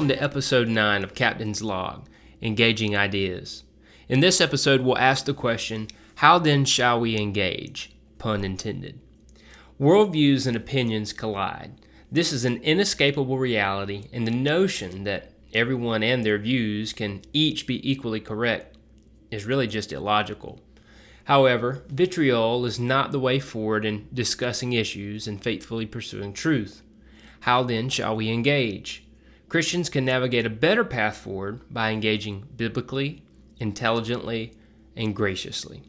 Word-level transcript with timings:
Welcome 0.00 0.16
to 0.16 0.24
episode 0.24 0.68
9 0.68 1.04
of 1.04 1.14
Captain's 1.14 1.60
Log 1.60 2.08
Engaging 2.40 2.96
Ideas. 2.96 3.64
In 4.08 4.20
this 4.20 4.40
episode, 4.40 4.80
we'll 4.80 4.96
ask 4.96 5.26
the 5.26 5.34
question 5.34 5.88
How 6.14 6.38
then 6.38 6.64
shall 6.64 6.98
we 6.98 7.18
engage? 7.18 7.90
Pun 8.16 8.42
intended. 8.42 8.98
Worldviews 9.78 10.46
and 10.46 10.56
opinions 10.56 11.12
collide. 11.12 11.72
This 12.10 12.32
is 12.32 12.46
an 12.46 12.62
inescapable 12.62 13.36
reality, 13.36 14.04
and 14.10 14.26
the 14.26 14.30
notion 14.30 15.04
that 15.04 15.32
everyone 15.52 16.02
and 16.02 16.24
their 16.24 16.38
views 16.38 16.94
can 16.94 17.20
each 17.34 17.66
be 17.66 17.86
equally 17.86 18.20
correct 18.20 18.78
is 19.30 19.44
really 19.44 19.66
just 19.66 19.92
illogical. 19.92 20.60
However, 21.24 21.84
vitriol 21.88 22.64
is 22.64 22.80
not 22.80 23.12
the 23.12 23.20
way 23.20 23.38
forward 23.38 23.84
in 23.84 24.08
discussing 24.14 24.72
issues 24.72 25.28
and 25.28 25.44
faithfully 25.44 25.84
pursuing 25.84 26.32
truth. 26.32 26.80
How 27.40 27.62
then 27.62 27.90
shall 27.90 28.16
we 28.16 28.30
engage? 28.30 29.04
Christians 29.50 29.90
can 29.90 30.04
navigate 30.04 30.46
a 30.46 30.50
better 30.50 30.84
path 30.84 31.16
forward 31.16 31.62
by 31.74 31.90
engaging 31.90 32.46
biblically, 32.56 33.24
intelligently, 33.58 34.54
and 34.94 35.14
graciously. 35.14 35.82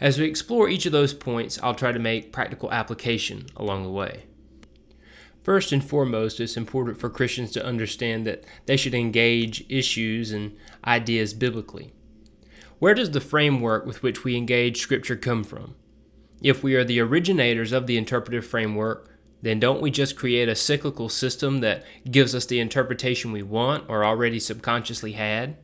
As 0.00 0.18
we 0.18 0.24
explore 0.24 0.70
each 0.70 0.86
of 0.86 0.92
those 0.92 1.12
points, 1.12 1.58
I'll 1.62 1.74
try 1.74 1.92
to 1.92 1.98
make 1.98 2.32
practical 2.32 2.72
application 2.72 3.44
along 3.56 3.82
the 3.82 3.90
way. 3.90 4.24
First 5.42 5.70
and 5.70 5.84
foremost, 5.84 6.40
it's 6.40 6.56
important 6.56 6.98
for 6.98 7.10
Christians 7.10 7.50
to 7.52 7.64
understand 7.64 8.26
that 8.26 8.44
they 8.64 8.78
should 8.78 8.94
engage 8.94 9.66
issues 9.68 10.32
and 10.32 10.56
ideas 10.86 11.34
biblically. 11.34 11.92
Where 12.78 12.94
does 12.94 13.10
the 13.10 13.20
framework 13.20 13.84
with 13.84 14.02
which 14.02 14.24
we 14.24 14.34
engage 14.34 14.80
Scripture 14.80 15.16
come 15.16 15.44
from? 15.44 15.74
If 16.40 16.62
we 16.62 16.74
are 16.74 16.84
the 16.84 17.00
originators 17.00 17.72
of 17.72 17.86
the 17.86 17.98
interpretive 17.98 18.46
framework, 18.46 19.13
then 19.44 19.60
don't 19.60 19.82
we 19.82 19.90
just 19.90 20.16
create 20.16 20.48
a 20.48 20.54
cyclical 20.54 21.10
system 21.10 21.60
that 21.60 21.84
gives 22.10 22.34
us 22.34 22.46
the 22.46 22.60
interpretation 22.60 23.30
we 23.30 23.42
want 23.42 23.84
or 23.88 24.02
already 24.02 24.40
subconsciously 24.40 25.12
had? 25.12 25.58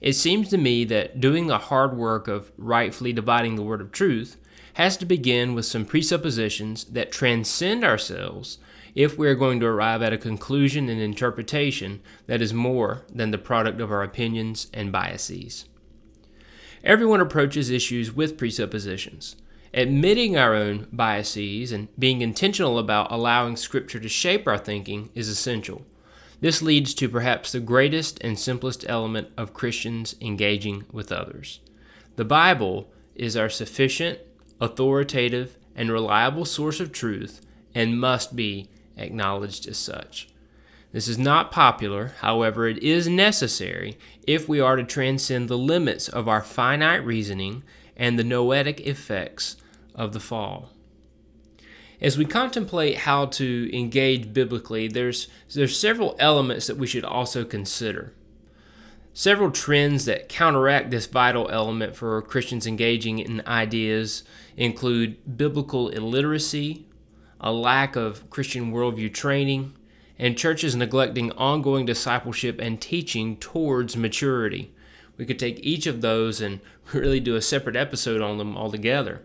It 0.00 0.14
seems 0.14 0.48
to 0.48 0.56
me 0.56 0.84
that 0.86 1.20
doing 1.20 1.46
the 1.46 1.58
hard 1.58 1.94
work 1.94 2.26
of 2.26 2.50
rightfully 2.56 3.12
dividing 3.12 3.56
the 3.56 3.62
word 3.62 3.82
of 3.82 3.92
truth 3.92 4.38
has 4.74 4.96
to 4.96 5.04
begin 5.04 5.54
with 5.54 5.66
some 5.66 5.84
presuppositions 5.84 6.84
that 6.84 7.12
transcend 7.12 7.84
ourselves 7.84 8.56
if 8.94 9.18
we 9.18 9.28
are 9.28 9.34
going 9.34 9.60
to 9.60 9.66
arrive 9.66 10.00
at 10.00 10.14
a 10.14 10.18
conclusion 10.18 10.88
and 10.88 10.98
interpretation 10.98 12.00
that 12.26 12.40
is 12.40 12.54
more 12.54 13.04
than 13.12 13.30
the 13.30 13.36
product 13.36 13.78
of 13.78 13.92
our 13.92 14.02
opinions 14.02 14.68
and 14.72 14.90
biases. 14.90 15.66
Everyone 16.82 17.20
approaches 17.20 17.68
issues 17.68 18.10
with 18.10 18.38
presuppositions. 18.38 19.36
Admitting 19.74 20.36
our 20.36 20.54
own 20.54 20.86
biases 20.92 21.72
and 21.72 21.88
being 21.98 22.20
intentional 22.20 22.78
about 22.78 23.10
allowing 23.10 23.56
Scripture 23.56 23.98
to 24.00 24.08
shape 24.08 24.46
our 24.46 24.58
thinking 24.58 25.08
is 25.14 25.28
essential. 25.28 25.86
This 26.40 26.60
leads 26.60 26.92
to 26.94 27.08
perhaps 27.08 27.52
the 27.52 27.60
greatest 27.60 28.18
and 28.22 28.38
simplest 28.38 28.84
element 28.86 29.28
of 29.36 29.54
Christians 29.54 30.14
engaging 30.20 30.84
with 30.92 31.10
others. 31.10 31.60
The 32.16 32.24
Bible 32.24 32.92
is 33.14 33.34
our 33.34 33.48
sufficient, 33.48 34.18
authoritative, 34.60 35.56
and 35.74 35.90
reliable 35.90 36.44
source 36.44 36.78
of 36.78 36.92
truth 36.92 37.40
and 37.74 37.98
must 37.98 38.36
be 38.36 38.68
acknowledged 38.98 39.66
as 39.66 39.78
such. 39.78 40.28
This 40.92 41.08
is 41.08 41.16
not 41.16 41.50
popular, 41.50 42.12
however, 42.20 42.68
it 42.68 42.82
is 42.82 43.08
necessary 43.08 43.96
if 44.26 44.46
we 44.46 44.60
are 44.60 44.76
to 44.76 44.84
transcend 44.84 45.48
the 45.48 45.56
limits 45.56 46.08
of 46.08 46.28
our 46.28 46.42
finite 46.42 47.02
reasoning 47.06 47.62
and 47.96 48.18
the 48.18 48.24
noetic 48.24 48.86
effects 48.86 49.56
of 49.94 50.12
the 50.12 50.20
fall. 50.20 50.70
As 52.00 52.18
we 52.18 52.24
contemplate 52.24 52.98
how 52.98 53.26
to 53.26 53.70
engage 53.76 54.32
biblically, 54.32 54.88
there's, 54.88 55.28
there's 55.54 55.78
several 55.78 56.16
elements 56.18 56.66
that 56.66 56.76
we 56.76 56.86
should 56.86 57.04
also 57.04 57.44
consider. 57.44 58.12
Several 59.14 59.50
trends 59.50 60.06
that 60.06 60.28
counteract 60.28 60.90
this 60.90 61.06
vital 61.06 61.48
element 61.50 61.94
for 61.94 62.20
Christians 62.22 62.66
engaging 62.66 63.18
in 63.18 63.42
ideas 63.46 64.24
include 64.56 65.36
biblical 65.36 65.90
illiteracy, 65.90 66.86
a 67.40 67.52
lack 67.52 67.94
of 67.94 68.28
Christian 68.30 68.72
worldview 68.72 69.12
training, 69.12 69.74
and 70.18 70.38
churches 70.38 70.74
neglecting 70.74 71.30
ongoing 71.32 71.84
discipleship 71.84 72.58
and 72.60 72.80
teaching 72.80 73.36
towards 73.36 73.96
maturity. 73.96 74.72
We 75.16 75.26
could 75.26 75.38
take 75.38 75.60
each 75.62 75.86
of 75.86 76.00
those 76.00 76.40
and 76.40 76.60
really 76.92 77.20
do 77.20 77.36
a 77.36 77.42
separate 77.42 77.76
episode 77.76 78.20
on 78.20 78.38
them 78.38 78.56
altogether. 78.56 79.22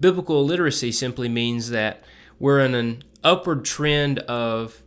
Biblical 0.00 0.44
literacy 0.44 0.92
simply 0.92 1.28
means 1.28 1.70
that 1.70 2.02
we're 2.38 2.60
in 2.60 2.74
an 2.74 3.04
upward 3.22 3.64
trend 3.64 4.18
of 4.20 4.82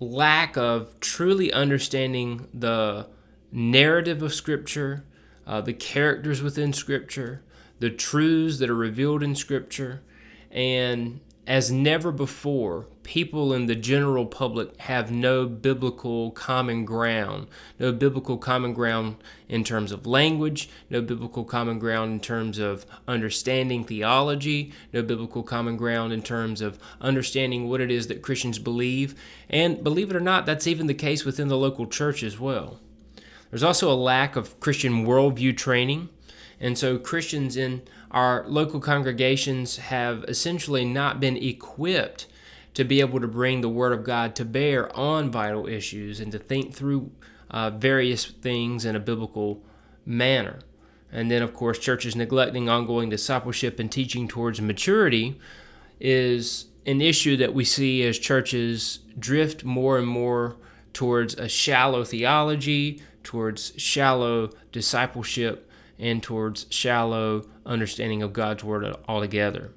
lack 0.00 0.56
of 0.56 0.98
truly 1.00 1.52
understanding 1.52 2.48
the 2.52 3.08
narrative 3.52 4.22
of 4.22 4.34
Scripture, 4.34 5.04
uh, 5.46 5.60
the 5.60 5.72
characters 5.72 6.42
within 6.42 6.72
Scripture, 6.72 7.42
the 7.78 7.90
truths 7.90 8.58
that 8.58 8.70
are 8.70 8.74
revealed 8.74 9.22
in 9.22 9.34
Scripture, 9.34 10.02
and 10.50 11.20
as 11.46 11.72
never 11.72 12.12
before, 12.12 12.86
people 13.02 13.52
in 13.52 13.66
the 13.66 13.74
general 13.74 14.26
public 14.26 14.76
have 14.82 15.10
no 15.10 15.44
biblical 15.44 16.30
common 16.30 16.84
ground. 16.84 17.48
No 17.80 17.92
biblical 17.92 18.38
common 18.38 18.72
ground 18.72 19.16
in 19.48 19.64
terms 19.64 19.90
of 19.90 20.06
language, 20.06 20.68
no 20.88 21.02
biblical 21.02 21.44
common 21.44 21.80
ground 21.80 22.12
in 22.12 22.20
terms 22.20 22.58
of 22.58 22.86
understanding 23.08 23.82
theology, 23.82 24.72
no 24.92 25.02
biblical 25.02 25.42
common 25.42 25.76
ground 25.76 26.12
in 26.12 26.22
terms 26.22 26.60
of 26.60 26.78
understanding 27.00 27.68
what 27.68 27.80
it 27.80 27.90
is 27.90 28.06
that 28.06 28.22
Christians 28.22 28.60
believe. 28.60 29.16
And 29.50 29.82
believe 29.82 30.10
it 30.10 30.16
or 30.16 30.20
not, 30.20 30.46
that's 30.46 30.68
even 30.68 30.86
the 30.86 30.94
case 30.94 31.24
within 31.24 31.48
the 31.48 31.58
local 31.58 31.88
church 31.88 32.22
as 32.22 32.38
well. 32.38 32.78
There's 33.50 33.64
also 33.64 33.92
a 33.92 33.94
lack 33.94 34.36
of 34.36 34.60
Christian 34.60 35.04
worldview 35.04 35.56
training. 35.56 36.08
And 36.60 36.78
so 36.78 36.96
Christians 36.96 37.56
in 37.56 37.82
our 38.12 38.44
local 38.46 38.78
congregations 38.78 39.78
have 39.78 40.24
essentially 40.28 40.84
not 40.84 41.18
been 41.18 41.36
equipped 41.36 42.26
to 42.74 42.84
be 42.84 43.00
able 43.00 43.20
to 43.20 43.26
bring 43.26 43.60
the 43.60 43.68
Word 43.68 43.92
of 43.92 44.04
God 44.04 44.36
to 44.36 44.44
bear 44.44 44.94
on 44.96 45.30
vital 45.30 45.66
issues 45.66 46.20
and 46.20 46.30
to 46.32 46.38
think 46.38 46.74
through 46.74 47.10
uh, 47.50 47.70
various 47.70 48.24
things 48.26 48.84
in 48.84 48.94
a 48.94 49.00
biblical 49.00 49.62
manner. 50.06 50.60
And 51.10 51.30
then, 51.30 51.42
of 51.42 51.52
course, 51.52 51.78
churches 51.78 52.16
neglecting 52.16 52.68
ongoing 52.68 53.10
discipleship 53.10 53.78
and 53.78 53.90
teaching 53.92 54.28
towards 54.28 54.60
maturity 54.60 55.38
is 56.00 56.66
an 56.86 57.00
issue 57.00 57.36
that 57.36 57.54
we 57.54 57.64
see 57.64 58.02
as 58.04 58.18
churches 58.18 59.00
drift 59.18 59.64
more 59.64 59.98
and 59.98 60.06
more 60.06 60.56
towards 60.92 61.34
a 61.34 61.48
shallow 61.48 62.04
theology, 62.04 63.02
towards 63.22 63.72
shallow 63.76 64.50
discipleship, 64.72 65.70
and 65.98 66.22
towards 66.22 66.66
shallow 66.70 67.46
understanding 67.64 68.22
of 68.22 68.32
God's 68.32 68.64
Word 68.64 68.94
altogether. 69.08 69.72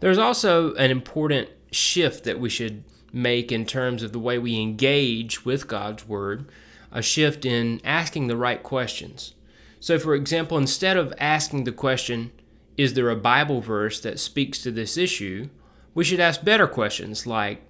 There's 0.00 0.18
also 0.18 0.74
an 0.74 0.90
important 0.90 1.48
shift 1.70 2.24
that 2.24 2.38
we 2.38 2.48
should 2.50 2.84
make 3.12 3.52
in 3.52 3.64
terms 3.64 4.02
of 4.02 4.12
the 4.12 4.18
way 4.18 4.38
we 4.38 4.60
engage 4.60 5.44
with 5.44 5.68
God's 5.68 6.06
Word, 6.06 6.46
a 6.90 7.02
shift 7.02 7.44
in 7.44 7.80
asking 7.84 8.26
the 8.26 8.36
right 8.36 8.62
questions. 8.62 9.34
So, 9.80 9.98
for 9.98 10.14
example, 10.14 10.56
instead 10.58 10.96
of 10.96 11.12
asking 11.18 11.64
the 11.64 11.72
question, 11.72 12.32
Is 12.76 12.94
there 12.94 13.10
a 13.10 13.16
Bible 13.16 13.60
verse 13.60 14.00
that 14.00 14.18
speaks 14.18 14.58
to 14.62 14.70
this 14.70 14.96
issue? 14.96 15.48
we 15.94 16.04
should 16.04 16.20
ask 16.20 16.44
better 16.44 16.66
questions 16.66 17.26
like, 17.26 17.62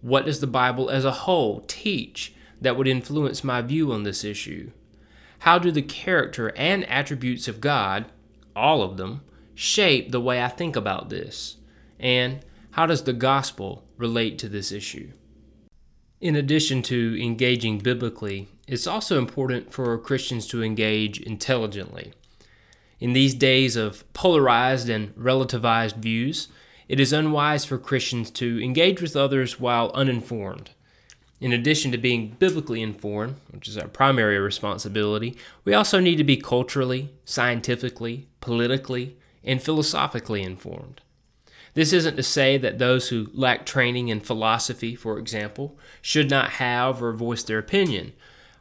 What 0.00 0.24
does 0.24 0.40
the 0.40 0.46
Bible 0.46 0.88
as 0.88 1.04
a 1.04 1.10
whole 1.10 1.62
teach 1.66 2.34
that 2.60 2.76
would 2.76 2.86
influence 2.86 3.42
my 3.42 3.60
view 3.60 3.92
on 3.92 4.04
this 4.04 4.24
issue? 4.24 4.70
How 5.42 5.58
do 5.58 5.72
the 5.72 5.82
character 5.82 6.52
and 6.54 6.88
attributes 6.88 7.48
of 7.48 7.60
God, 7.60 8.04
all 8.54 8.80
of 8.80 8.96
them, 8.96 9.22
shape 9.56 10.12
the 10.12 10.20
way 10.20 10.40
I 10.40 10.46
think 10.46 10.76
about 10.76 11.10
this? 11.10 11.56
And 11.98 12.44
how 12.70 12.86
does 12.86 13.02
the 13.02 13.12
gospel 13.12 13.82
relate 13.96 14.38
to 14.38 14.48
this 14.48 14.70
issue? 14.70 15.10
In 16.20 16.36
addition 16.36 16.80
to 16.82 17.20
engaging 17.20 17.78
biblically, 17.78 18.50
it's 18.68 18.86
also 18.86 19.18
important 19.18 19.72
for 19.72 19.98
Christians 19.98 20.46
to 20.46 20.62
engage 20.62 21.18
intelligently. 21.18 22.12
In 23.00 23.12
these 23.12 23.34
days 23.34 23.74
of 23.74 24.04
polarized 24.12 24.88
and 24.88 25.12
relativized 25.16 25.96
views, 25.96 26.46
it 26.86 27.00
is 27.00 27.12
unwise 27.12 27.64
for 27.64 27.78
Christians 27.78 28.30
to 28.30 28.62
engage 28.62 29.02
with 29.02 29.16
others 29.16 29.58
while 29.58 29.90
uninformed. 29.92 30.70
In 31.42 31.52
addition 31.52 31.90
to 31.90 31.98
being 31.98 32.36
biblically 32.38 32.80
informed, 32.82 33.34
which 33.50 33.66
is 33.66 33.76
our 33.76 33.88
primary 33.88 34.38
responsibility, 34.38 35.36
we 35.64 35.74
also 35.74 35.98
need 35.98 36.14
to 36.18 36.24
be 36.24 36.36
culturally, 36.36 37.10
scientifically, 37.24 38.28
politically, 38.40 39.16
and 39.42 39.60
philosophically 39.60 40.40
informed. 40.40 41.00
This 41.74 41.92
isn't 41.92 42.14
to 42.14 42.22
say 42.22 42.58
that 42.58 42.78
those 42.78 43.08
who 43.08 43.28
lack 43.34 43.66
training 43.66 44.06
in 44.06 44.20
philosophy, 44.20 44.94
for 44.94 45.18
example, 45.18 45.76
should 46.00 46.30
not 46.30 46.50
have 46.50 47.02
or 47.02 47.12
voice 47.12 47.42
their 47.42 47.58
opinion. 47.58 48.12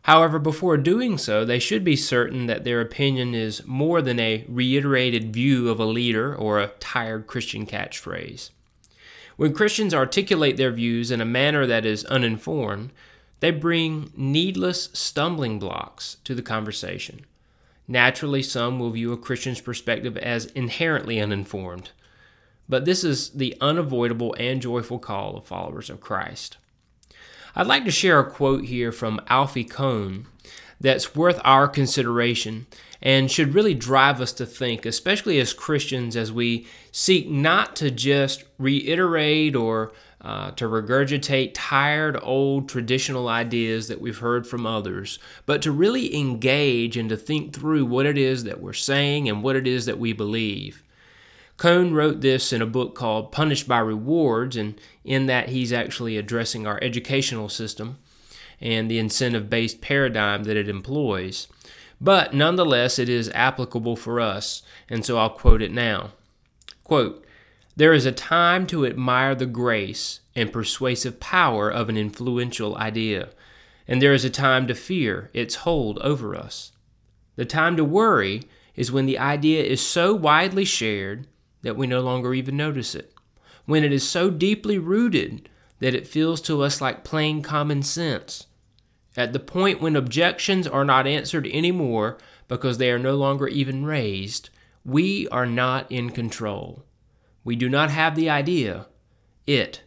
However, 0.05 0.39
before 0.39 0.77
doing 0.77 1.19
so, 1.19 1.45
they 1.45 1.59
should 1.59 1.83
be 1.83 1.95
certain 1.95 2.47
that 2.47 2.63
their 2.63 2.81
opinion 2.81 3.35
is 3.35 3.63
more 3.67 4.01
than 4.01 4.19
a 4.19 4.43
reiterated 4.49 5.31
view 5.31 5.69
of 5.69 5.79
a 5.79 5.85
leader 5.85 6.35
or 6.35 6.59
a 6.59 6.71
tired 6.79 7.27
Christian 7.27 7.67
catchphrase. 7.67 8.49
When 9.41 9.53
Christians 9.53 9.91
articulate 9.91 10.57
their 10.57 10.69
views 10.71 11.09
in 11.09 11.19
a 11.19 11.25
manner 11.25 11.65
that 11.65 11.83
is 11.83 12.05
uninformed, 12.05 12.91
They 13.39 13.49
bring 13.49 14.11
needless 14.15 14.89
stumbling 14.93 15.57
blocks 15.57 16.17
to 16.25 16.35
the 16.35 16.43
conversation. 16.43 17.25
Naturally, 17.87 18.43
some 18.43 18.77
will 18.77 18.91
view 18.91 19.11
a 19.13 19.17
Christian's 19.17 19.59
perspective 19.59 20.15
as 20.15 20.45
inherently 20.45 21.19
uninformed, 21.19 21.89
but 22.69 22.85
this 22.85 23.03
is 23.03 23.31
the 23.31 23.57
unavoidable 23.59 24.35
and 24.37 24.61
joyful 24.61 24.99
call 24.99 25.37
of 25.37 25.45
followers 25.45 25.89
of 25.89 25.99
Christ. 25.99 26.57
I'd 27.55 27.65
like 27.65 27.85
to 27.85 27.91
share 27.91 28.19
a 28.19 28.29
quote 28.29 28.65
here 28.65 28.91
from 28.91 29.19
Alfie 29.27 29.63
Kohn 29.63 30.27
that's 30.81 31.15
worth 31.15 31.39
our 31.43 31.67
consideration 31.67 32.67
and 33.01 33.31
should 33.31 33.53
really 33.55 33.73
drive 33.73 34.21
us 34.21 34.31
to 34.33 34.45
think, 34.45 34.85
especially 34.85 35.39
as 35.39 35.53
Christians, 35.53 36.15
as 36.15 36.31
we 36.31 36.67
seek 36.91 37.29
not 37.29 37.75
to 37.77 37.89
just 37.89 38.43
reiterate 38.59 39.55
or 39.55 39.91
uh, 40.21 40.51
to 40.51 40.65
regurgitate 40.65 41.51
tired, 41.55 42.17
old, 42.21 42.69
traditional 42.69 43.27
ideas 43.27 43.87
that 43.87 43.99
we've 43.99 44.19
heard 44.19 44.45
from 44.45 44.67
others, 44.67 45.17
but 45.47 45.63
to 45.63 45.71
really 45.71 46.15
engage 46.15 46.95
and 46.95 47.09
to 47.09 47.17
think 47.17 47.53
through 47.53 47.85
what 47.85 48.05
it 48.05 48.17
is 48.17 48.43
that 48.43 48.61
we're 48.61 48.73
saying 48.73 49.27
and 49.27 49.41
what 49.41 49.55
it 49.55 49.65
is 49.65 49.85
that 49.87 49.97
we 49.97 50.13
believe. 50.13 50.83
Kohn 51.57 51.93
wrote 51.93 52.21
this 52.21 52.53
in 52.53 52.61
a 52.61 52.67
book 52.67 52.93
called 52.93 53.31
Punished 53.31 53.67
by 53.67 53.79
Rewards, 53.79 54.55
and 54.55 54.79
in 55.03 55.25
that 55.25 55.49
he's 55.49 55.73
actually 55.73 56.17
addressing 56.17 56.67
our 56.67 56.79
educational 56.83 57.49
system 57.49 57.97
and 58.61 58.89
the 58.89 58.99
incentive 58.99 59.49
based 59.49 59.81
paradigm 59.81 60.43
that 60.43 60.57
it 60.57 60.69
employs. 60.69 61.47
But 61.99 62.33
nonetheless, 62.33 62.97
it 62.99 63.09
is 63.09 63.29
applicable 63.33 63.95
for 63.95 64.19
us, 64.19 64.63
and 64.89 65.05
so 65.05 65.17
I'll 65.17 65.29
quote 65.29 65.61
it 65.61 65.71
now. 65.71 66.11
Quote, 66.83 67.25
there 67.75 67.93
is 67.93 68.05
a 68.05 68.11
time 68.11 68.67
to 68.67 68.85
admire 68.85 69.33
the 69.33 69.45
grace 69.45 70.19
and 70.35 70.51
persuasive 70.51 71.19
power 71.19 71.69
of 71.69 71.89
an 71.89 71.97
influential 71.97 72.75
idea, 72.77 73.29
and 73.87 74.01
there 74.01 74.13
is 74.13 74.25
a 74.25 74.29
time 74.29 74.67
to 74.67 74.75
fear 74.75 75.29
its 75.33 75.55
hold 75.55 75.97
over 75.99 76.35
us. 76.35 76.71
The 77.37 77.45
time 77.45 77.77
to 77.77 77.83
worry 77.83 78.43
is 78.75 78.91
when 78.91 79.05
the 79.05 79.17
idea 79.17 79.63
is 79.63 79.81
so 79.81 80.13
widely 80.13 80.65
shared 80.65 81.27
that 81.61 81.77
we 81.77 81.87
no 81.87 82.01
longer 82.01 82.33
even 82.33 82.57
notice 82.57 82.93
it, 82.93 83.13
when 83.65 83.83
it 83.83 83.93
is 83.93 84.07
so 84.07 84.29
deeply 84.29 84.77
rooted 84.77 85.49
that 85.79 85.95
it 85.95 86.07
feels 86.07 86.41
to 86.41 86.61
us 86.61 86.81
like 86.81 87.03
plain 87.03 87.41
common 87.41 87.83
sense. 87.83 88.47
At 89.17 89.33
the 89.33 89.39
point 89.39 89.81
when 89.81 89.95
objections 89.95 90.67
are 90.67 90.85
not 90.85 91.05
answered 91.05 91.47
anymore 91.47 92.17
because 92.47 92.77
they 92.77 92.91
are 92.91 92.99
no 92.99 93.15
longer 93.15 93.47
even 93.47 93.85
raised, 93.85 94.49
we 94.85 95.27
are 95.29 95.45
not 95.45 95.91
in 95.91 96.09
control. 96.11 96.85
We 97.43 97.55
do 97.55 97.69
not 97.69 97.89
have 97.89 98.15
the 98.15 98.29
idea, 98.29 98.87
it 99.45 99.81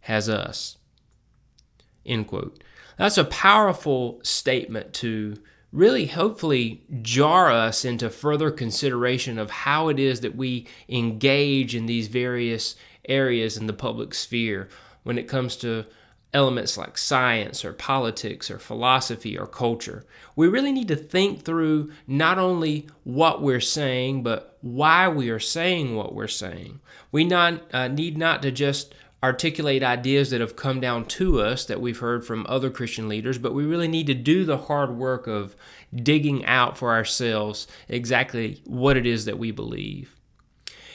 has 0.00 0.28
us. 0.28 0.76
End 2.04 2.26
quote. 2.26 2.62
That's 2.96 3.18
a 3.18 3.24
powerful 3.24 4.20
statement 4.22 4.92
to 4.94 5.36
really 5.72 6.06
hopefully 6.06 6.84
jar 7.00 7.50
us 7.50 7.84
into 7.84 8.10
further 8.10 8.50
consideration 8.50 9.38
of 9.38 9.50
how 9.50 9.88
it 9.88 9.98
is 9.98 10.20
that 10.20 10.36
we 10.36 10.66
engage 10.88 11.74
in 11.74 11.86
these 11.86 12.08
various 12.08 12.74
areas 13.08 13.56
in 13.56 13.66
the 13.66 13.72
public 13.72 14.12
sphere 14.14 14.68
when 15.02 15.16
it 15.16 15.28
comes 15.28 15.56
to 15.56 15.84
elements 16.32 16.78
like 16.78 16.96
science 16.96 17.64
or 17.64 17.72
politics 17.72 18.50
or 18.50 18.58
philosophy 18.58 19.36
or 19.36 19.46
culture. 19.46 20.04
We 20.36 20.48
really 20.48 20.72
need 20.72 20.88
to 20.88 20.96
think 20.96 21.44
through 21.44 21.90
not 22.06 22.38
only 22.38 22.86
what 23.04 23.42
we're 23.42 23.60
saying, 23.60 24.22
but 24.22 24.56
why 24.60 25.08
we 25.08 25.30
are 25.30 25.40
saying 25.40 25.96
what 25.96 26.14
we're 26.14 26.28
saying. 26.28 26.80
We 27.10 27.24
not, 27.24 27.62
uh, 27.74 27.88
need 27.88 28.16
not 28.16 28.42
to 28.42 28.52
just 28.52 28.94
articulate 29.22 29.82
ideas 29.82 30.30
that 30.30 30.40
have 30.40 30.56
come 30.56 30.80
down 30.80 31.04
to 31.04 31.40
us 31.40 31.64
that 31.66 31.80
we've 31.80 31.98
heard 31.98 32.24
from 32.24 32.46
other 32.48 32.70
Christian 32.70 33.08
leaders, 33.08 33.36
but 33.36 33.52
we 33.52 33.64
really 33.64 33.88
need 33.88 34.06
to 34.06 34.14
do 34.14 34.44
the 34.44 34.56
hard 34.56 34.96
work 34.96 35.26
of 35.26 35.54
digging 35.94 36.44
out 36.46 36.78
for 36.78 36.92
ourselves 36.92 37.66
exactly 37.88 38.62
what 38.64 38.96
it 38.96 39.06
is 39.06 39.26
that 39.26 39.38
we 39.38 39.50
believe. 39.50 40.16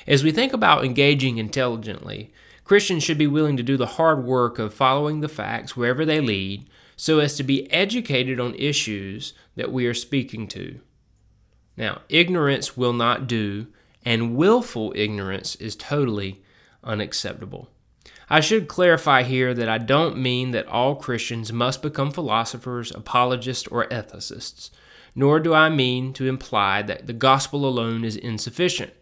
As 0.08 0.24
we 0.24 0.32
think 0.32 0.54
about 0.54 0.86
engaging 0.86 1.38
intelligently, 1.38 2.32
Christians 2.66 3.04
should 3.04 3.20
be 3.20 3.28
willing 3.28 3.56
to 3.58 3.64
do 3.64 3.78
the 3.78 3.86
hard 3.86 4.26
work 4.26 4.60
of 4.60 4.74
following 4.74 5.22
the 5.22 5.30
facts 5.30 5.78
wherever 5.78 6.04
they 6.04 6.20
lead 6.20 6.68
so 6.98 7.20
as 7.20 7.38
to 7.38 7.44
be 7.44 7.72
educated 7.72 8.40
on 8.40 8.56
issues 8.56 9.34
that 9.56 9.72
we 9.72 9.86
are 9.86 9.94
speaking 9.94 10.48
to. 10.48 10.80
Now, 11.78 12.02
ignorance 12.10 12.76
will 12.76 12.94
not 12.94 13.28
do, 13.28 13.68
and 14.04 14.36
willful 14.36 14.94
ignorance 14.96 15.56
is 15.58 15.76
totally 15.76 16.42
unacceptable. 16.84 17.70
I 18.30 18.40
should 18.40 18.68
clarify 18.68 19.22
here 19.22 19.54
that 19.54 19.70
I 19.70 19.78
don't 19.78 20.18
mean 20.18 20.50
that 20.52 20.68
all 20.68 20.96
Christians 20.96 21.54
must 21.54 21.84
become 21.84 22.10
philosophers, 22.10 22.92
apologists, 22.92 23.68
or 23.68 23.86
ethicists, 23.90 24.72
nor 25.14 25.40
do 25.40 25.54
I 25.54 25.70
mean 25.70 26.14
to 26.14 26.28
imply 26.28 26.82
that 26.82 27.06
the 27.06 27.14
gospel 27.14 27.66
alone 27.66 28.04
is 28.04 28.16
insufficient. 28.16 28.94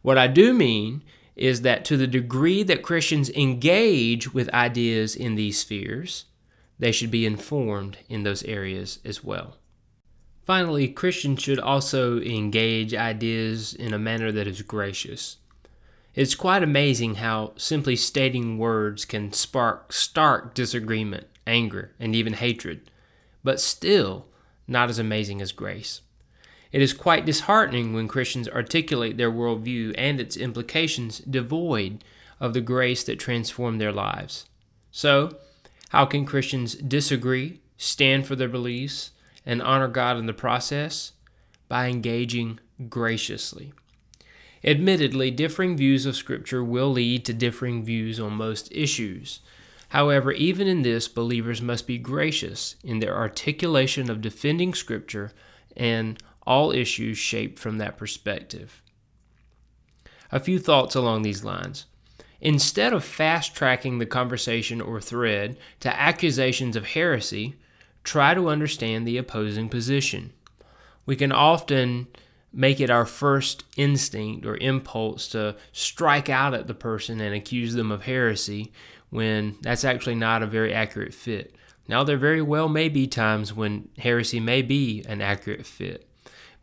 What 0.00 0.16
I 0.16 0.28
do 0.28 0.54
mean 0.54 1.02
is 1.36 1.62
that 1.62 1.84
to 1.86 1.96
the 1.96 2.06
degree 2.06 2.62
that 2.62 2.82
Christians 2.82 3.30
engage 3.30 4.34
with 4.34 4.52
ideas 4.52 5.16
in 5.16 5.34
these 5.34 5.58
spheres, 5.58 6.26
they 6.78 6.92
should 6.92 7.10
be 7.10 7.26
informed 7.26 7.98
in 8.08 8.22
those 8.22 8.42
areas 8.44 8.98
as 9.04 9.24
well. 9.24 9.56
Finally, 10.44 10.88
Christians 10.88 11.40
should 11.40 11.60
also 11.60 12.20
engage 12.20 12.94
ideas 12.94 13.74
in 13.74 13.94
a 13.94 13.98
manner 13.98 14.32
that 14.32 14.48
is 14.48 14.62
gracious. 14.62 15.36
It's 16.14 16.34
quite 16.34 16.62
amazing 16.62 17.16
how 17.16 17.52
simply 17.56 17.96
stating 17.96 18.58
words 18.58 19.04
can 19.04 19.32
spark 19.32 19.92
stark 19.92 20.52
disagreement, 20.52 21.26
anger, 21.46 21.92
and 21.98 22.14
even 22.14 22.34
hatred, 22.34 22.90
but 23.42 23.60
still 23.60 24.26
not 24.66 24.90
as 24.90 24.98
amazing 24.98 25.40
as 25.40 25.52
grace. 25.52 26.02
It 26.72 26.80
is 26.80 26.94
quite 26.94 27.26
disheartening 27.26 27.92
when 27.92 28.08
Christians 28.08 28.48
articulate 28.48 29.18
their 29.18 29.30
worldview 29.30 29.94
and 29.98 30.18
its 30.18 30.36
implications 30.38 31.18
devoid 31.18 32.02
of 32.40 32.54
the 32.54 32.62
grace 32.62 33.04
that 33.04 33.20
transformed 33.20 33.80
their 33.80 33.92
lives. 33.92 34.46
So, 34.90 35.36
how 35.90 36.06
can 36.06 36.24
Christians 36.24 36.74
disagree, 36.74 37.60
stand 37.76 38.26
for 38.26 38.34
their 38.34 38.48
beliefs, 38.48 39.10
and 39.44 39.60
honor 39.62 39.88
God 39.88 40.16
in 40.16 40.26
the 40.26 40.32
process? 40.32 41.12
By 41.68 41.88
engaging 41.88 42.58
graciously. 42.88 43.72
Admittedly, 44.64 45.30
differing 45.30 45.76
views 45.76 46.06
of 46.06 46.16
Scripture 46.16 46.64
will 46.64 46.90
lead 46.90 47.24
to 47.26 47.34
differing 47.34 47.84
views 47.84 48.18
on 48.18 48.32
most 48.32 48.70
issues. 48.72 49.40
However, 49.88 50.32
even 50.32 50.66
in 50.66 50.82
this, 50.82 51.08
believers 51.08 51.60
must 51.60 51.86
be 51.86 51.98
gracious 51.98 52.76
in 52.82 53.00
their 53.00 53.16
articulation 53.16 54.08
of 54.08 54.22
defending 54.22 54.72
Scripture 54.72 55.32
and 55.76 56.22
all 56.46 56.72
issues 56.72 57.18
shaped 57.18 57.58
from 57.58 57.78
that 57.78 57.96
perspective. 57.96 58.82
A 60.30 60.40
few 60.40 60.58
thoughts 60.58 60.94
along 60.94 61.22
these 61.22 61.44
lines. 61.44 61.86
Instead 62.40 62.92
of 62.92 63.04
fast 63.04 63.54
tracking 63.54 63.98
the 63.98 64.06
conversation 64.06 64.80
or 64.80 65.00
thread 65.00 65.56
to 65.80 66.00
accusations 66.00 66.74
of 66.74 66.86
heresy, 66.86 67.54
try 68.02 68.34
to 68.34 68.48
understand 68.48 69.06
the 69.06 69.18
opposing 69.18 69.68
position. 69.68 70.32
We 71.06 71.14
can 71.14 71.30
often 71.30 72.08
make 72.52 72.80
it 72.80 72.90
our 72.90 73.06
first 73.06 73.64
instinct 73.76 74.44
or 74.44 74.56
impulse 74.56 75.28
to 75.28 75.56
strike 75.72 76.28
out 76.28 76.52
at 76.54 76.66
the 76.66 76.74
person 76.74 77.20
and 77.20 77.34
accuse 77.34 77.74
them 77.74 77.92
of 77.92 78.04
heresy 78.04 78.72
when 79.10 79.56
that's 79.62 79.84
actually 79.84 80.14
not 80.14 80.42
a 80.42 80.46
very 80.46 80.74
accurate 80.74 81.14
fit. 81.14 81.54
Now, 81.88 82.04
there 82.04 82.16
very 82.16 82.42
well 82.42 82.68
may 82.68 82.88
be 82.88 83.06
times 83.06 83.52
when 83.52 83.88
heresy 83.98 84.40
may 84.40 84.62
be 84.62 85.04
an 85.08 85.20
accurate 85.20 85.66
fit 85.66 86.08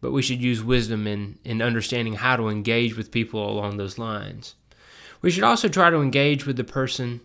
but 0.01 0.11
we 0.11 0.21
should 0.21 0.41
use 0.41 0.63
wisdom 0.63 1.07
in, 1.07 1.37
in 1.43 1.61
understanding 1.61 2.13
how 2.13 2.35
to 2.35 2.47
engage 2.47 2.95
with 2.95 3.11
people 3.11 3.49
along 3.49 3.77
those 3.77 3.97
lines. 3.97 4.55
We 5.21 5.31
should 5.31 5.43
also 5.43 5.67
try 5.67 5.89
to 5.89 6.01
engage 6.01 6.45
with 6.45 6.55
the 6.55 6.63
person 6.63 7.21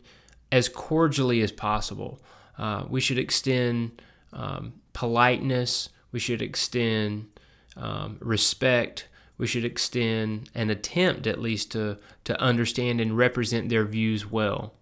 as 0.50 0.68
cordially 0.68 1.40
as 1.42 1.52
possible. 1.52 2.20
Uh, 2.58 2.84
we 2.88 3.00
should 3.00 3.18
extend 3.18 4.02
um, 4.32 4.74
politeness, 4.92 5.88
we 6.12 6.18
should 6.18 6.42
extend 6.42 7.28
um, 7.76 8.18
respect, 8.20 9.08
we 9.36 9.46
should 9.46 9.64
extend 9.64 10.50
an 10.54 10.70
attempt 10.70 11.26
at 11.26 11.40
least 11.40 11.72
to, 11.72 11.98
to 12.24 12.40
understand 12.40 13.00
and 13.00 13.16
represent 13.16 13.68
their 13.68 13.84
views 13.84 14.30
well. 14.30 14.74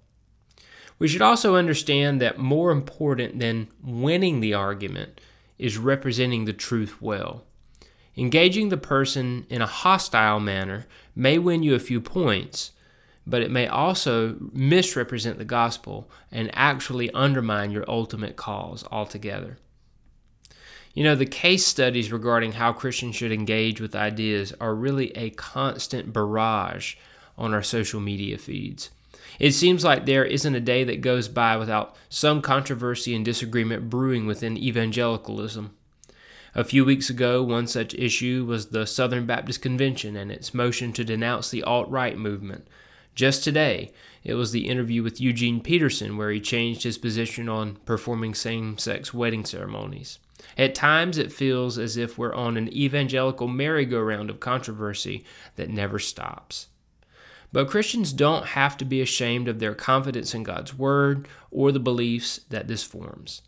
We 0.98 1.08
should 1.08 1.22
also 1.22 1.56
understand 1.56 2.20
that 2.20 2.38
more 2.38 2.70
important 2.70 3.38
than 3.38 3.68
winning 3.82 4.40
the 4.40 4.54
argument 4.54 5.20
is 5.58 5.78
representing 5.78 6.44
the 6.44 6.52
truth 6.52 7.00
well. 7.00 7.44
Engaging 8.16 8.68
the 8.68 8.76
person 8.76 9.46
in 9.48 9.62
a 9.62 9.66
hostile 9.66 10.38
manner 10.38 10.86
may 11.14 11.38
win 11.38 11.62
you 11.62 11.74
a 11.74 11.78
few 11.78 12.00
points, 12.00 12.72
but 13.26 13.42
it 13.42 13.50
may 13.50 13.66
also 13.66 14.36
misrepresent 14.52 15.38
the 15.38 15.44
gospel 15.44 16.10
and 16.30 16.50
actually 16.52 17.10
undermine 17.12 17.70
your 17.70 17.84
ultimate 17.88 18.36
cause 18.36 18.84
altogether. 18.90 19.58
You 20.92 21.04
know, 21.04 21.14
the 21.14 21.24
case 21.24 21.66
studies 21.66 22.12
regarding 22.12 22.52
how 22.52 22.74
Christians 22.74 23.16
should 23.16 23.32
engage 23.32 23.80
with 23.80 23.94
ideas 23.94 24.52
are 24.60 24.74
really 24.74 25.10
a 25.16 25.30
constant 25.30 26.12
barrage 26.12 26.96
on 27.38 27.54
our 27.54 27.62
social 27.62 28.00
media 28.00 28.36
feeds. 28.36 28.90
It 29.38 29.52
seems 29.52 29.84
like 29.84 30.04
there 30.04 30.24
isn't 30.24 30.54
a 30.54 30.60
day 30.60 30.84
that 30.84 31.00
goes 31.00 31.28
by 31.28 31.56
without 31.56 31.96
some 32.10 32.42
controversy 32.42 33.14
and 33.14 33.24
disagreement 33.24 33.88
brewing 33.88 34.26
within 34.26 34.58
evangelicalism. 34.58 35.74
A 36.54 36.64
few 36.64 36.84
weeks 36.84 37.08
ago, 37.08 37.42
one 37.42 37.66
such 37.66 37.94
issue 37.94 38.44
was 38.46 38.66
the 38.66 38.86
Southern 38.86 39.24
Baptist 39.24 39.62
Convention 39.62 40.16
and 40.16 40.30
its 40.30 40.52
motion 40.52 40.92
to 40.92 41.02
denounce 41.02 41.50
the 41.50 41.62
alt 41.62 41.88
right 41.88 42.18
movement. 42.18 42.68
Just 43.14 43.42
today, 43.42 43.90
it 44.22 44.34
was 44.34 44.52
the 44.52 44.68
interview 44.68 45.02
with 45.02 45.18
Eugene 45.18 45.62
Peterson 45.62 46.18
where 46.18 46.30
he 46.30 46.40
changed 46.40 46.82
his 46.82 46.98
position 46.98 47.48
on 47.48 47.76
performing 47.86 48.34
same 48.34 48.76
sex 48.76 49.14
wedding 49.14 49.46
ceremonies. 49.46 50.18
At 50.58 50.74
times, 50.74 51.16
it 51.16 51.32
feels 51.32 51.78
as 51.78 51.96
if 51.96 52.18
we're 52.18 52.34
on 52.34 52.58
an 52.58 52.70
evangelical 52.70 53.48
merry-go-round 53.48 54.28
of 54.28 54.40
controversy 54.40 55.24
that 55.56 55.70
never 55.70 55.98
stops. 55.98 56.68
But 57.50 57.68
Christians 57.68 58.12
don't 58.12 58.48
have 58.48 58.76
to 58.78 58.84
be 58.84 59.00
ashamed 59.00 59.48
of 59.48 59.58
their 59.58 59.74
confidence 59.74 60.34
in 60.34 60.42
God's 60.42 60.76
Word 60.76 61.26
or 61.50 61.72
the 61.72 61.80
beliefs 61.80 62.40
that 62.50 62.68
this 62.68 62.82
forms. 62.82 63.40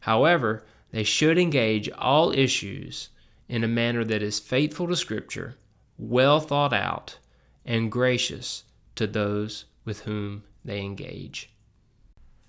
However, 0.00 0.64
they 0.92 1.02
should 1.02 1.38
engage 1.38 1.90
all 1.98 2.32
issues 2.32 3.08
in 3.48 3.64
a 3.64 3.68
manner 3.68 4.04
that 4.04 4.22
is 4.22 4.38
faithful 4.38 4.86
to 4.88 4.96
Scripture, 4.96 5.56
well 5.98 6.40
thought 6.40 6.72
out, 6.72 7.18
and 7.66 7.90
gracious 7.90 8.64
to 8.94 9.06
those 9.06 9.64
with 9.84 10.00
whom 10.02 10.44
they 10.64 10.80
engage. 10.80 11.50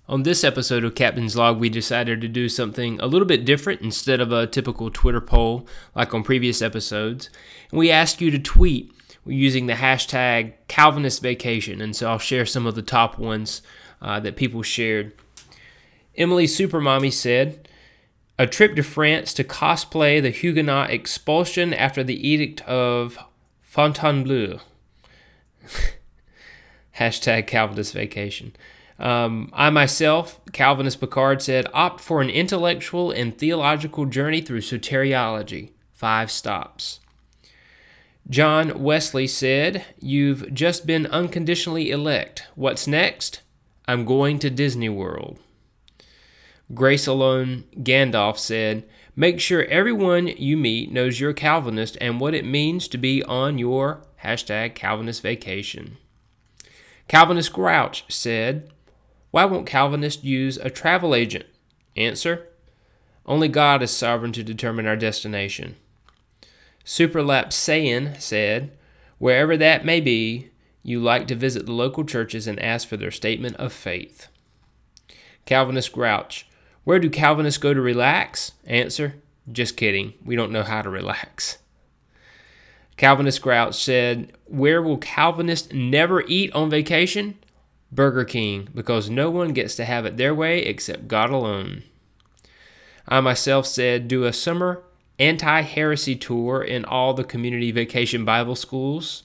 On 0.06 0.22
this 0.22 0.44
episode 0.44 0.84
of 0.84 0.94
Captain's 0.94 1.34
Log, 1.34 1.58
we 1.58 1.70
decided 1.70 2.20
to 2.20 2.28
do 2.28 2.50
something 2.50 3.00
a 3.00 3.06
little 3.06 3.26
bit 3.26 3.46
different 3.46 3.80
instead 3.80 4.20
of 4.20 4.30
a 4.32 4.46
typical 4.46 4.90
Twitter 4.90 5.20
poll 5.20 5.66
like 5.94 6.12
on 6.12 6.22
previous 6.22 6.60
episodes. 6.60 7.30
We 7.72 7.90
asked 7.90 8.20
you 8.20 8.30
to 8.30 8.38
tweet 8.38 8.92
using 9.24 9.64
the 9.66 9.74
hashtag 9.74 10.52
Calvinist 10.68 11.22
Vacation, 11.22 11.80
and 11.80 11.96
so 11.96 12.10
I'll 12.10 12.18
share 12.18 12.44
some 12.44 12.66
of 12.66 12.74
the 12.74 12.82
top 12.82 13.18
ones 13.18 13.62
uh, 14.02 14.20
that 14.20 14.36
people 14.36 14.62
shared. 14.62 15.12
Emily 16.16 16.46
Supermommy 16.46 17.10
said, 17.10 17.66
"A 18.38 18.46
trip 18.46 18.74
to 18.76 18.82
France 18.82 19.32
to 19.34 19.44
cosplay 19.44 20.20
the 20.20 20.30
Huguenot 20.30 20.90
expulsion 20.90 21.72
after 21.72 22.02
the 22.02 22.28
Edict 22.28 22.60
of 22.62 23.18
Fontainebleau." 23.60 24.60
Hashtag 26.98 27.46
Calvinist 27.46 27.92
Vacation. 27.92 28.54
Um, 28.98 29.50
I 29.52 29.70
myself, 29.70 30.40
Calvinist 30.52 31.00
Picard, 31.00 31.42
said, 31.42 31.66
opt 31.74 32.00
for 32.00 32.22
an 32.22 32.30
intellectual 32.30 33.10
and 33.10 33.36
theological 33.36 34.06
journey 34.06 34.40
through 34.40 34.60
soteriology. 34.60 35.70
Five 35.92 36.30
stops. 36.30 37.00
John 38.30 38.82
Wesley 38.82 39.26
said, 39.26 39.84
You've 40.00 40.54
just 40.54 40.86
been 40.86 41.06
unconditionally 41.06 41.90
elect. 41.90 42.46
What's 42.54 42.86
next? 42.86 43.42
I'm 43.86 44.04
going 44.04 44.38
to 44.38 44.50
Disney 44.50 44.88
World. 44.88 45.38
Grace 46.72 47.06
Alone 47.06 47.64
Gandalf 47.76 48.38
said, 48.38 48.84
Make 49.14 49.38
sure 49.38 49.64
everyone 49.64 50.28
you 50.28 50.56
meet 50.56 50.90
knows 50.90 51.20
you're 51.20 51.30
a 51.30 51.34
Calvinist 51.34 51.98
and 52.00 52.18
what 52.18 52.34
it 52.34 52.46
means 52.46 52.88
to 52.88 52.98
be 52.98 53.22
on 53.24 53.58
your 53.58 54.02
hashtag 54.24 54.74
Calvinist 54.74 55.22
vacation. 55.22 55.98
Calvinist 57.06 57.52
Grouch 57.52 58.04
said, 58.08 58.70
Why 59.30 59.44
won't 59.44 59.66
Calvinists 59.66 60.24
use 60.24 60.56
a 60.56 60.70
travel 60.70 61.14
agent? 61.14 61.44
Answer 61.96 62.48
Only 63.26 63.48
God 63.48 63.82
is 63.82 63.90
sovereign 63.90 64.32
to 64.32 64.42
determine 64.42 64.86
our 64.86 64.96
destination. 64.96 65.76
Superlapsayan 66.84 68.20
said, 68.20 68.72
Wherever 69.18 69.56
that 69.58 69.84
may 69.84 70.00
be, 70.00 70.48
you 70.82 71.00
like 71.00 71.28
to 71.28 71.34
visit 71.34 71.66
the 71.66 71.72
local 71.72 72.04
churches 72.04 72.46
and 72.46 72.60
ask 72.60 72.88
for 72.88 72.96
their 72.96 73.10
statement 73.10 73.56
of 73.56 73.72
faith. 73.72 74.28
Calvinist 75.46 75.92
Grouch, 75.92 76.46
Where 76.84 76.98
do 76.98 77.10
Calvinists 77.10 77.58
go 77.58 77.74
to 77.74 77.80
relax? 77.80 78.52
Answer 78.66 79.16
Just 79.50 79.76
kidding. 79.76 80.14
We 80.24 80.36
don't 80.36 80.52
know 80.52 80.62
how 80.62 80.82
to 80.82 80.90
relax. 80.90 81.58
Calvinist 82.96 83.42
Grouch 83.42 83.74
said, 83.74 84.32
Where 84.46 84.80
will 84.80 84.98
Calvinists 84.98 85.72
never 85.72 86.22
eat 86.26 86.52
on 86.52 86.70
vacation? 86.70 87.38
Burger 87.90 88.24
King, 88.24 88.68
because 88.74 89.10
no 89.10 89.30
one 89.30 89.52
gets 89.52 89.76
to 89.76 89.84
have 89.84 90.04
it 90.04 90.16
their 90.16 90.34
way 90.34 90.60
except 90.60 91.08
God 91.08 91.30
alone. 91.30 91.82
I 93.08 93.20
myself 93.20 93.66
said, 93.66 94.08
Do 94.08 94.24
a 94.24 94.32
summer 94.32 94.82
anti 95.18 95.62
heresy 95.62 96.16
tour 96.16 96.62
in 96.62 96.84
all 96.84 97.14
the 97.14 97.24
community 97.24 97.70
vacation 97.70 98.24
Bible 98.24 98.56
schools. 98.56 99.24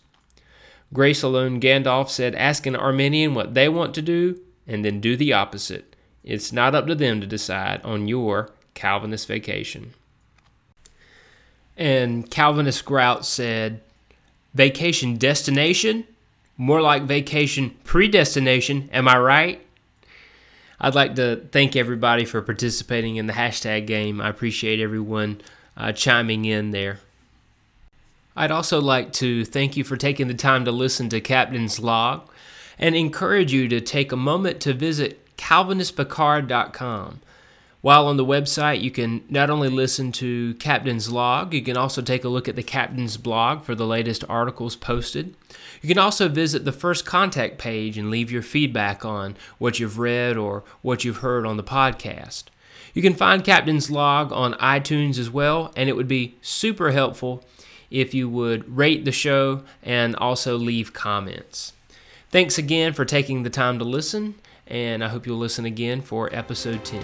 Grace 0.91 1.21
Alone 1.21 1.59
Gandalf 1.59 2.09
said, 2.09 2.35
Ask 2.35 2.65
an 2.65 2.75
Arminian 2.75 3.33
what 3.35 3.53
they 3.53 3.69
want 3.69 3.93
to 3.95 4.01
do, 4.01 4.39
and 4.67 4.83
then 4.83 4.99
do 4.99 5.15
the 5.15 5.33
opposite. 5.33 5.88
It's 6.29 6.53
not 6.53 6.75
up 6.75 6.85
to 6.85 6.93
them 6.93 7.21
to 7.21 7.27
decide 7.27 7.81
on 7.83 8.07
your 8.07 8.51
Calvinist 8.75 9.27
vacation. 9.27 9.95
And 11.75 12.29
Calvinist 12.29 12.85
Grouch 12.85 13.23
said, 13.23 13.81
vacation 14.53 15.17
destination? 15.17 16.05
More 16.55 16.81
like 16.81 17.03
vacation 17.03 17.75
predestination, 17.83 18.91
am 18.93 19.07
I 19.07 19.17
right? 19.17 19.65
I'd 20.79 20.93
like 20.93 21.15
to 21.15 21.47
thank 21.51 21.75
everybody 21.75 22.25
for 22.25 22.43
participating 22.43 23.15
in 23.15 23.25
the 23.25 23.33
hashtag 23.33 23.87
game. 23.87 24.21
I 24.21 24.29
appreciate 24.29 24.79
everyone 24.79 25.41
uh, 25.75 25.93
chiming 25.93 26.45
in 26.45 26.69
there. 26.69 26.99
I'd 28.35 28.51
also 28.51 28.79
like 28.79 29.13
to 29.13 29.45
thank 29.45 29.75
you 29.75 29.83
for 29.83 29.97
taking 29.97 30.27
the 30.27 30.35
time 30.35 30.63
to 30.65 30.71
listen 30.71 31.09
to 31.09 31.21
Captain's 31.21 31.79
Log 31.79 32.29
and 32.77 32.95
encourage 32.95 33.51
you 33.51 33.67
to 33.67 33.81
take 33.81 34.11
a 34.11 34.15
moment 34.15 34.59
to 34.61 34.73
visit 34.73 35.25
CalvinistPicard.com. 35.39 37.21
While 37.81 38.07
on 38.07 38.17
the 38.17 38.25
website, 38.25 38.81
you 38.81 38.91
can 38.91 39.23
not 39.29 39.49
only 39.49 39.69
listen 39.69 40.11
to 40.13 40.53
Captain's 40.55 41.09
Log, 41.09 41.53
you 41.53 41.61
can 41.61 41.77
also 41.77 42.01
take 42.01 42.25
a 42.25 42.29
look 42.29 42.49
at 42.49 42.57
the 42.57 42.63
Captain's 42.63 43.15
blog 43.15 43.63
for 43.63 43.73
the 43.73 43.87
latest 43.87 44.25
articles 44.27 44.75
posted. 44.75 45.33
You 45.81 45.87
can 45.87 45.97
also 45.97 46.27
visit 46.27 46.65
the 46.65 46.73
first 46.73 47.05
contact 47.05 47.57
page 47.57 47.97
and 47.97 48.11
leave 48.11 48.31
your 48.31 48.41
feedback 48.41 49.05
on 49.05 49.37
what 49.59 49.79
you've 49.79 49.97
read 49.97 50.35
or 50.35 50.65
what 50.81 51.05
you've 51.05 51.17
heard 51.17 51.45
on 51.45 51.55
the 51.55 51.63
podcast. 51.63 52.45
You 52.93 53.01
can 53.01 53.13
find 53.13 53.45
Captain's 53.45 53.89
Log 53.89 54.33
on 54.33 54.55
iTunes 54.55 55.17
as 55.17 55.29
well, 55.29 55.71
and 55.77 55.87
it 55.87 55.95
would 55.95 56.07
be 56.07 56.35
super 56.41 56.91
helpful 56.91 57.45
if 57.89 58.13
you 58.13 58.27
would 58.27 58.75
rate 58.75 59.05
the 59.05 59.13
show 59.13 59.63
and 59.81 60.17
also 60.17 60.57
leave 60.57 60.91
comments. 60.91 61.71
Thanks 62.29 62.57
again 62.57 62.91
for 62.91 63.05
taking 63.05 63.43
the 63.43 63.49
time 63.49 63.79
to 63.79 63.85
listen, 63.85 64.35
and 64.69 65.03
I 65.03 65.07
hope 65.07 65.25
you'll 65.25 65.37
listen 65.37 65.65
again 65.65 66.01
for 66.01 66.29
episode 66.33 66.85
10. 66.85 67.03